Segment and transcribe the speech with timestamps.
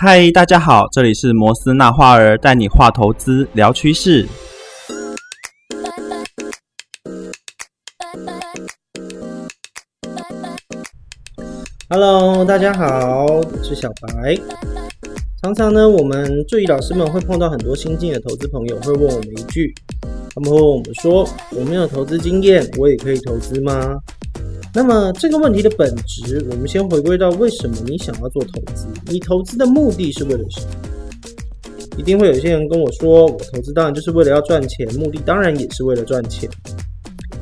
[0.00, 4.24] 嗨，大家好，这里是摩斯那花儿带你画投资聊趋势。
[11.88, 14.36] Hello，大家好，我是小白。
[15.42, 19.74] 常常呢，我们助理老师们会碰到很多新进的投资朋友，会问我们一句，
[20.32, 23.98] 他们会问我们说：“我没有投资经验，我也可以投资吗？”
[24.78, 28.86] 那么这个问题的本质，我们先回归到为什么你想要做投资？
[29.06, 30.66] 你投资的目的是为了什么？
[31.98, 36.48] 一定会有些人跟我说，我投资当然就是为了要赚钱，目的当然也是为了赚钱。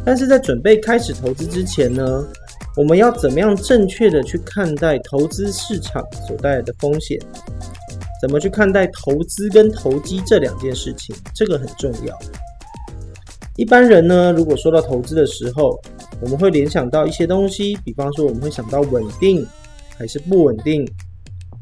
[0.03, 2.27] 但是在准备开始投资之前呢，
[2.75, 7.21] 我们要怎么样正确的去看待投资市场所带来的风险？
[8.23, 11.15] 怎么去看待投资跟投机这两件事情？
[11.35, 12.19] 这个很重要。
[13.57, 15.79] 一般人呢，如果说到投资的时候，
[16.21, 19.47] 我们会联想到一些东西，比方说我们会想到稳定
[19.97, 20.87] 还是不稳定，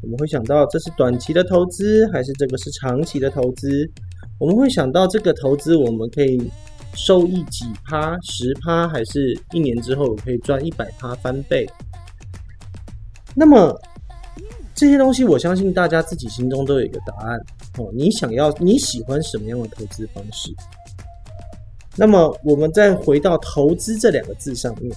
[0.01, 3.91] 我们会想到这是短期的投资还是这个是长期的投资，
[4.39, 6.51] 我们会想到这个投资我们可以
[6.95, 11.69] 收益几趴、十趴，还是一年之后可以赚一百趴翻倍。
[13.35, 13.77] 那么
[14.75, 17.39] 这些东西，我相信大家自己心中都有一个答案
[17.79, 17.91] 哦。
[17.93, 20.55] 你想要你喜欢什么样的投资方式？
[21.97, 24.93] 那么，我们再回到“投资”这两个字上面，“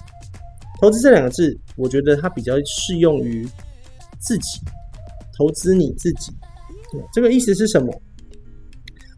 [0.82, 3.48] 投资”这两个字，我觉得它比较适用于
[4.20, 4.60] 自己
[5.38, 6.32] 投资你自己。
[7.14, 7.94] 这个意思是什么？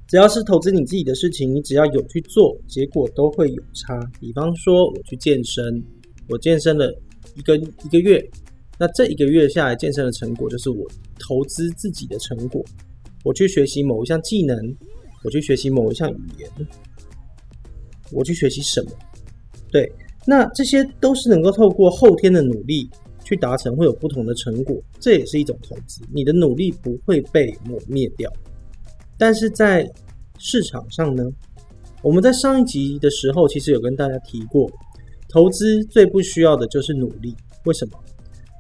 [0.08, 3.98] 只要是投资你自己的事情，你只要有去做，结果都会有差。
[4.20, 5.64] 比方说，我去健身，
[6.28, 6.92] 我健身了
[7.36, 8.20] 一个一个月，
[8.78, 10.86] 那这一个月下来健身的成果，就是我
[11.20, 12.66] 投资自己的成果。
[13.24, 14.58] 我去学习某一项技能，
[15.24, 16.50] 我去学习某一项语言。
[18.12, 18.92] 我去学习什么？
[19.72, 19.92] 对，
[20.26, 22.90] 那这些都是能够透过后天的努力
[23.24, 26.02] 去达成，会有不同的成果，这也是一种投资。
[26.12, 28.32] 你的努力不会被抹灭掉。
[29.18, 29.88] 但是在
[30.38, 31.24] 市场上呢，
[32.02, 34.70] 我们在上一集的时候其实有跟大家提过，
[35.28, 37.36] 投资最不需要的就是努力。
[37.66, 38.00] 为什么？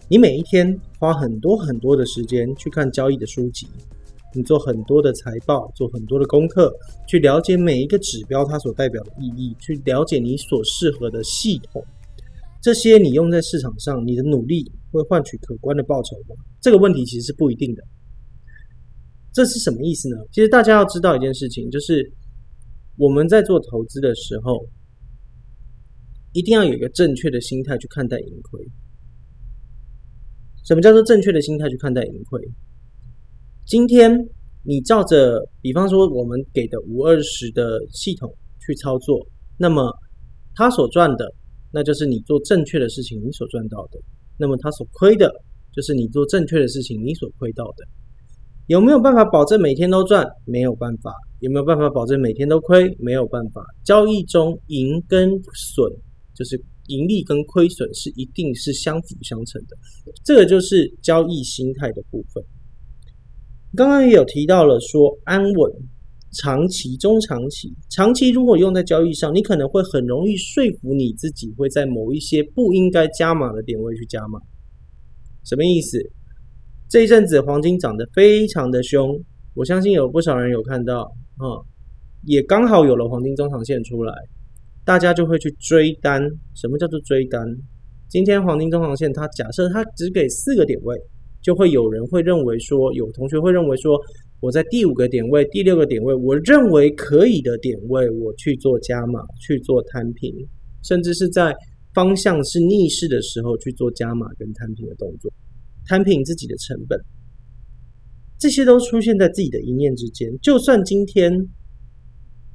[0.07, 3.67] 你每一天花很多很多的时间去看交易的书籍。
[4.35, 6.71] 你做很多的财报，做很多的功课，
[7.07, 11.83] 去了解每一个指标它所代表的意义，去了解你所适合的系统。
[12.61, 16.35] 这些你用在市场上，你的努力会换取可观的报酬吗？
[16.61, 17.83] 这个问题其实是不一定的。
[19.31, 20.17] 这是什么意思呢？
[20.31, 22.11] 其实大家要知道一件事情，就是
[22.97, 24.67] 我们在做投资的时候，
[26.33, 28.67] 一定要有一个正确的心态去看待盈亏。
[30.65, 32.39] 什么叫做正确的心态去看待盈亏？
[33.69, 34.11] 今天
[34.63, 38.27] 你照着，比方说我们给的五二十的系统
[38.65, 39.23] 去操作，
[39.59, 39.93] 那么
[40.55, 41.31] 他所赚的，
[41.71, 43.99] 那就是你做正确的事情你所赚到的；
[44.39, 45.31] 那么他所亏的，
[45.71, 47.85] 就是你做正确的事情你所亏到的。
[48.65, 50.25] 有没有办法保证每天都赚？
[50.45, 51.13] 没有办法。
[51.41, 52.89] 有没有办法保证每天都亏？
[52.97, 53.63] 没有办法。
[53.85, 55.87] 交易中赢跟损，
[56.33, 59.77] 就是盈利跟亏损是一定是相辅相成的。
[60.25, 62.43] 这个就是交易心态的部分。
[63.75, 65.71] 刚刚也有提到了，说安稳、
[66.33, 67.71] 长期、中长期。
[67.89, 74.39] 长期如果用在交易上，你可能会很容易说服你自己，会在某一些不应该加码的点位去加码。
[75.45, 75.99] 什么意思？
[76.89, 79.15] 这一阵子黄金涨得非常的凶，
[79.53, 81.01] 我相信有不少人有看到，
[81.37, 81.61] 啊，
[82.23, 84.13] 也刚好有了黄金中长线出来，
[84.83, 86.19] 大家就会去追单。
[86.55, 87.45] 什么叫做追单？
[88.07, 90.99] 今天黄金中长线，它假设它只给四个点位。
[91.41, 93.99] 就会有人会认为说，有同学会认为说，
[94.41, 100.33] 我在第五个点位、第六个点位，我认为可以的点位，我去做加码、去做摊平，
[100.83, 101.55] 甚至是在
[101.93, 105.31] 方向是逆势的时候去做加码跟摊平的动作，
[105.87, 106.99] 摊平自己的成本，
[108.37, 110.29] 这些都出现在自己的一念之间。
[110.41, 111.31] 就算今天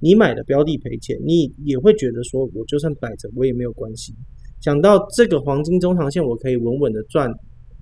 [0.01, 4.15] 你买的标的赔钱，你也会觉得说，我就算摆着我也没有关系。
[4.61, 7.31] 讲到这个黄金中长线，我可以稳稳的赚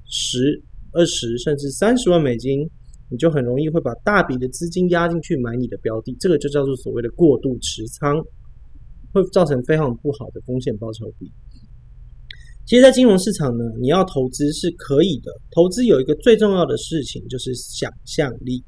[0.07, 0.63] 十。
[0.93, 2.69] 二十甚至三十万美金，
[3.11, 8.17] 你就很容易会把大笔的资金压进去买你的标的，这个就叫做所谓的过度持仓，
[9.13, 11.31] 会造成非常不好的风险报酬比。
[12.65, 15.33] 其实，在金融市场呢，你要投资是可以的。
[15.51, 18.63] 投资有一个最重要的事情就是想象力。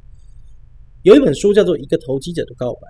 [1.04, 2.80] 有一本书叫做《一个投机者的告白》，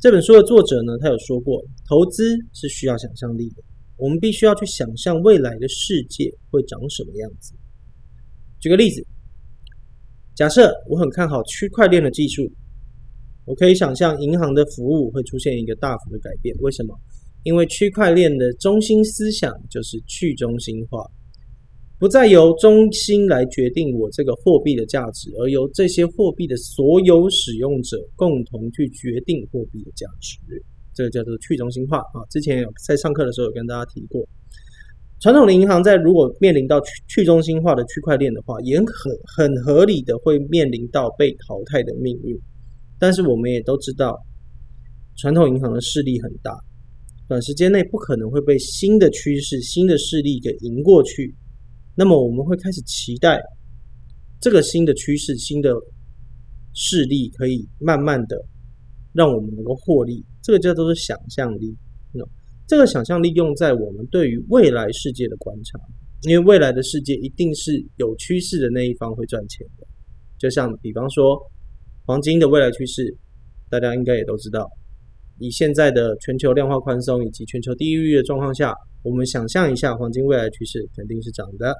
[0.00, 3.62] 这本书的作者呢，他有说过，投资是需要想象力的。
[3.96, 7.54] 我们必须要去想象未来的世界会长什么样子。
[8.60, 9.06] 举个例子，
[10.34, 12.50] 假设我很看好区块链的技术，
[13.44, 16.56] 我可以想象银行的服务会出现一个大幅的改变。
[16.60, 16.98] 为什么？
[17.44, 21.06] 因为区块链的中心思想就是去中心化。
[21.98, 30.38] 不再由中心来决定我这个货币的价值，而由这些货币的所有使用者共同去决定货币的价值。
[30.92, 32.20] 这个叫做去中心化啊。
[32.28, 34.28] 之前有在上课的时候有跟大家提过，
[35.18, 38.86] 传统的银行在如果面临到去去中心化的区块链的话，也很
[39.36, 42.38] 很合理的会面临到被淘汰的命运。
[42.98, 44.14] 但是我们也都知道，
[45.16, 46.54] 传统银行的势力很大，
[47.28, 51.34] 短时间内不可能会被新的趋势、新的势力给赢过去。
[51.94, 53.40] 那么我们会开始期待
[54.38, 55.74] 这个新的趋势、新的
[56.74, 58.36] 势力可以慢慢的
[59.14, 60.22] 让我们能够获利。
[60.42, 61.74] 这个叫做是想象力。
[62.66, 65.78] 这个想象力用在我们对于未来世界的观察，
[66.22, 69.86] 因为未来的世界一定是有趋势的那一方会赚钱的。
[70.38, 71.38] 就像比方说
[72.04, 73.16] 黄金的未来趋势，
[73.70, 74.68] 大家应该也都知道。
[75.38, 78.74] 以现在的全球量化宽松以及全球低利率的状况下。
[79.02, 81.72] 我们想象一下，黄金未来趋势肯定是涨的。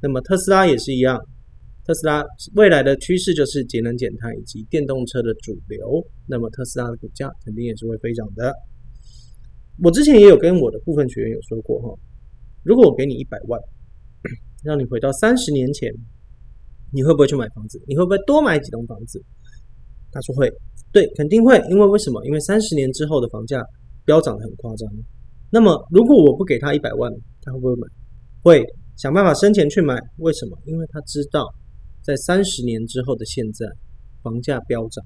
[0.00, 1.18] 那么特斯拉也是一样，
[1.84, 2.22] 特斯拉
[2.54, 6.00] 未来的趋势就是节能减碳以及电动车的主流。
[6.28, 8.54] 那么特斯拉的股价肯定也是会飞涨的。
[9.82, 11.98] 我之前也有跟我的部分学员有说过哈，
[12.62, 13.60] 如果我给你一百万，
[14.62, 15.92] 让你回到三十年前，
[16.92, 17.82] 你会不会去买房子？
[17.86, 19.22] 你会不会多买几栋房子？
[20.12, 20.48] 他说会，
[20.92, 22.24] 对，肯定会，因为为什么？
[22.24, 23.60] 因为三十年之后的房价
[24.04, 24.88] 飙涨的很夸张。
[25.50, 27.12] 那么，如果我不给他一百万，
[27.42, 27.88] 他会不会买？
[28.42, 28.64] 会
[28.96, 29.98] 想办法生钱去买。
[30.18, 30.56] 为什么？
[30.66, 31.52] 因为他知道，
[32.00, 33.66] 在三十年之后的现在，
[34.22, 35.04] 房价飙涨，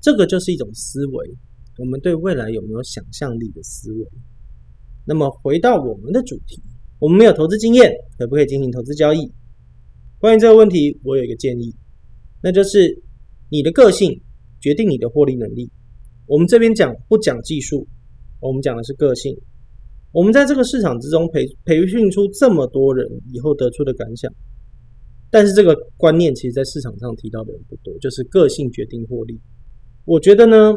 [0.00, 1.34] 这个就是一种思维。
[1.76, 4.06] 我们对未来有没有想象力的思维？
[5.06, 6.62] 那么，回到我们的主题，
[6.98, 9.30] 我们没有投资经验，可不可以进行投资交易？
[10.18, 11.74] 关于这个问题，我有一个建议，
[12.42, 13.02] 那就是
[13.50, 14.22] 你的个性
[14.60, 15.70] 决定你的获利能力。
[16.26, 17.86] 我们这边讲不讲技术，
[18.40, 19.36] 我们讲的是个性。
[20.12, 24.32] 我们在这个市场之中培培训出这么多人以后得出的感想，
[25.28, 29.38] 但是这个观念其实，在市场上提到的人不多，就是个性决定获利。
[30.06, 30.72] 我觉得呢，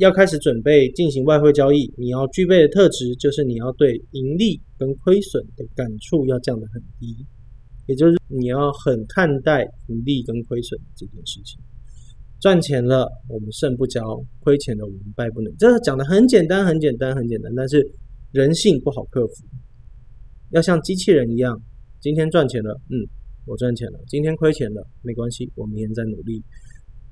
[0.00, 7.14] 要开始准备进行外汇交易，你要具备的特质就是你要对盈利跟亏损的感触要降得很低，
[7.86, 11.60] 也就是你要很看待盈利跟亏损这件事情。
[12.40, 15.54] 赚钱了我们胜不骄，亏钱了我们败不馁。
[15.58, 17.86] 这讲的很简单，很简单，很简单，但是。
[18.32, 19.44] 人性不好克服，
[20.50, 21.60] 要像机器人一样，
[21.98, 23.02] 今天赚钱了，嗯，
[23.44, 26.40] 我赚钱了；今天亏钱了，没关系，我明天再努力。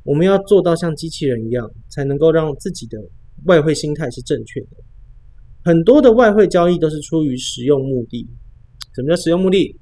[0.09, 2.97] 我们要做到像机器人一样，才能够让自己的
[3.45, 4.69] 外汇心态是正确的。
[5.63, 8.27] 很多的外汇交易都是出于实用目的。
[8.95, 9.79] 什么叫实用目的？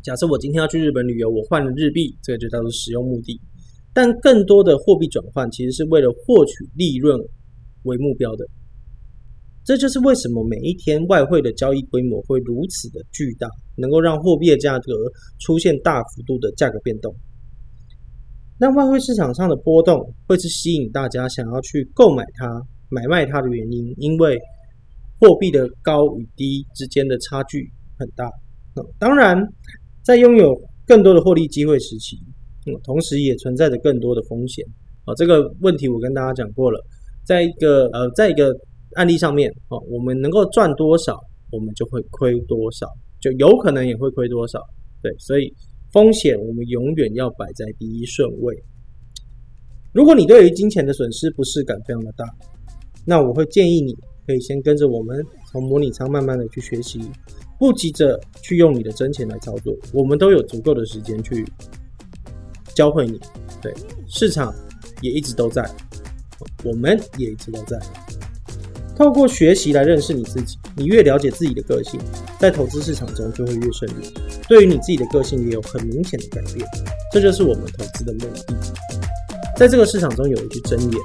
[0.00, 3.40] 假设我今天要去日本旅游，我换了日币，这个就叫做实用目的。
[3.92, 7.18] 但更多的货币转换其实是为了获取利润
[7.82, 8.46] 为目标的。
[9.64, 14.92] 这就是为什么每一天外汇的交易规模会如此的巨大，能够让货币的价格
[15.40, 17.12] 出现大幅度的价格变动。
[18.58, 24.38] 那外汇市场上的波动会是吸引大家想要去购买它、买卖它的原因，因为
[25.20, 28.30] 货币的高与低之间的差距很大。
[28.98, 29.36] 当然，
[30.02, 30.54] 在拥有
[30.86, 32.16] 更多的获利机会时期，
[32.84, 34.64] 同时也存在着更多的风险。
[35.04, 36.78] 啊，这个问题我跟大家讲过了，
[37.24, 38.54] 在一个呃，在一个。
[38.94, 41.20] 案例上面哦，我们能够赚多少，
[41.52, 42.86] 我们就会亏多少，
[43.20, 44.58] 就有可能也会亏多少。
[45.02, 45.52] 对，所以
[45.92, 48.54] 风险我们永远要摆在第一顺位。
[49.92, 52.24] 如果你对于金钱的损失不适感非常的大，
[53.06, 57.00] 那我会建议你可以先跟着我们从模拟仓慢慢的去学习，
[57.58, 61.44] 不急着去用你的真钱来操作，我们都有足够的时间去
[62.74, 63.18] 教会你。
[63.62, 63.72] 对，
[64.06, 64.54] 市场
[65.00, 65.68] 也一直都在，
[66.62, 67.80] 我们也一直都在。
[68.98, 72.00] 透过学习来认识你自己，你越了解自己的个性，
[72.40, 74.12] 在投资市场中就会越顺利。
[74.48, 76.66] 对于你自己的个性也有很明显的改变，
[77.12, 78.44] 这就是我们投资的目的。
[79.56, 81.00] 在这个市场中有一句真言：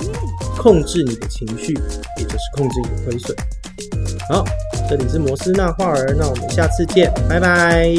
[0.58, 1.74] 控制你的情绪，
[2.18, 3.38] 也就是控制你的亏损。
[4.28, 4.44] 好，
[4.90, 7.94] 这里是摩斯纳画儿，那我们下次见，拜拜。